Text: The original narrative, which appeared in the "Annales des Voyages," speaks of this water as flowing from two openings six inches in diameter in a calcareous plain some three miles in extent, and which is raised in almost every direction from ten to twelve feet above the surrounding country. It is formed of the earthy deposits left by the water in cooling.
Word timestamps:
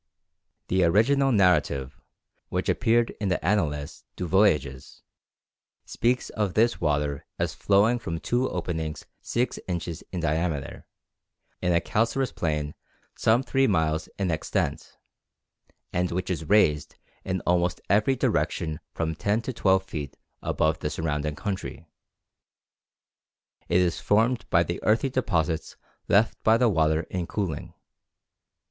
The 0.69 0.83
original 0.83 1.31
narrative, 1.31 2.01
which 2.49 2.69
appeared 2.69 3.11
in 3.21 3.29
the 3.29 3.37
"Annales 3.45 4.03
des 4.15 4.25
Voyages," 4.25 5.03
speaks 5.85 6.31
of 6.31 6.55
this 6.55 6.81
water 6.81 7.23
as 7.37 7.53
flowing 7.53 7.99
from 7.99 8.19
two 8.19 8.49
openings 8.49 9.05
six 9.21 9.59
inches 9.67 10.01
in 10.11 10.19
diameter 10.19 10.87
in 11.61 11.71
a 11.71 11.79
calcareous 11.79 12.31
plain 12.31 12.73
some 13.15 13.43
three 13.43 13.67
miles 13.67 14.09
in 14.17 14.31
extent, 14.31 14.97
and 15.93 16.09
which 16.11 16.31
is 16.31 16.49
raised 16.49 16.95
in 17.23 17.41
almost 17.41 17.79
every 17.87 18.15
direction 18.15 18.79
from 18.95 19.13
ten 19.13 19.39
to 19.43 19.53
twelve 19.53 19.83
feet 19.85 20.17
above 20.41 20.79
the 20.79 20.89
surrounding 20.89 21.35
country. 21.35 21.85
It 23.69 23.79
is 23.81 23.99
formed 24.01 24.45
of 24.51 24.65
the 24.65 24.79
earthy 24.81 25.11
deposits 25.11 25.75
left 26.07 26.41
by 26.41 26.57
the 26.57 26.69
water 26.69 27.01
in 27.11 27.27
cooling. 27.27 27.75